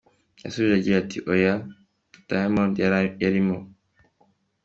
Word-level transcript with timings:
yasubije 0.43 0.75
agira 0.79 0.97
ati, 1.03 1.17
Oya, 1.31 1.53
Daimond 2.27 2.75
yarimo. 3.23 3.57